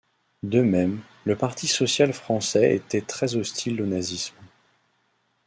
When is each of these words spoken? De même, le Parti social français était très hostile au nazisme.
De 0.41 0.63
même, 0.63 1.03
le 1.25 1.35
Parti 1.35 1.67
social 1.67 2.11
français 2.11 2.73
était 2.75 3.01
très 3.03 3.35
hostile 3.35 3.83
au 3.83 3.85
nazisme. 3.85 4.33